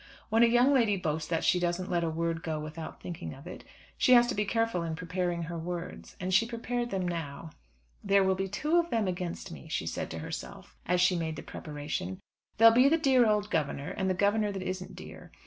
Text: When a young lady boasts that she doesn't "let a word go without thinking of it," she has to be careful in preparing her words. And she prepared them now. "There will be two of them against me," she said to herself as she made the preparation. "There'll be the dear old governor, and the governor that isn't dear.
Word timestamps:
When 0.29 0.41
a 0.41 0.47
young 0.47 0.73
lady 0.73 0.97
boasts 0.97 1.29
that 1.29 1.43
she 1.43 1.59
doesn't 1.59 1.87
"let 1.91 2.03
a 2.03 2.09
word 2.09 2.41
go 2.41 2.59
without 2.59 2.99
thinking 2.99 3.35
of 3.35 3.45
it," 3.45 3.63
she 3.99 4.13
has 4.13 4.25
to 4.29 4.33
be 4.33 4.45
careful 4.45 4.81
in 4.81 4.95
preparing 4.95 5.43
her 5.43 5.59
words. 5.59 6.15
And 6.19 6.33
she 6.33 6.47
prepared 6.47 6.89
them 6.89 7.07
now. 7.07 7.51
"There 8.03 8.23
will 8.23 8.33
be 8.33 8.47
two 8.47 8.77
of 8.77 8.89
them 8.89 9.07
against 9.07 9.51
me," 9.51 9.67
she 9.67 9.85
said 9.85 10.09
to 10.09 10.17
herself 10.17 10.75
as 10.87 11.01
she 11.01 11.15
made 11.15 11.35
the 11.35 11.43
preparation. 11.43 12.19
"There'll 12.57 12.73
be 12.73 12.89
the 12.89 12.97
dear 12.97 13.27
old 13.29 13.51
governor, 13.51 13.91
and 13.91 14.09
the 14.09 14.15
governor 14.15 14.51
that 14.51 14.63
isn't 14.63 14.95
dear. 14.95 15.31